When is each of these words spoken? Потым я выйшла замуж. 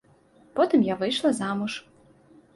Потым 0.59 0.85
я 0.87 0.95
выйшла 1.03 1.33
замуж. 1.41 1.73